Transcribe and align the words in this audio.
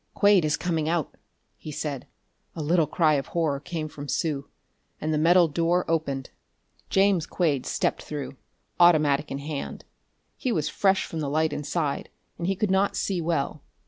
"Quade 0.15 0.43
is 0.43 0.57
coming 0.57 0.89
out!" 0.89 1.13
he 1.57 1.71
said. 1.71 2.07
A 2.55 2.63
little 2.63 2.87
cry 2.87 3.13
of 3.13 3.27
horror 3.27 3.59
came 3.59 3.87
from 3.87 4.07
Sue. 4.07 4.49
And 4.99 5.13
the 5.13 5.19
metal 5.19 5.47
door 5.47 5.85
opened. 5.87 6.31
James 6.89 7.27
Quade 7.27 7.67
stepped 7.67 8.01
through, 8.01 8.35
automatic 8.79 9.29
in 9.29 9.37
hand. 9.37 9.85
He 10.37 10.51
was 10.51 10.67
fresh 10.69 11.05
from 11.05 11.19
the 11.19 11.29
light 11.29 11.53
inside, 11.53 12.09
and 12.39 12.47
he 12.47 12.55
could 12.55 12.71
not 12.71 12.95
see 12.95 13.21
well. 13.21 13.61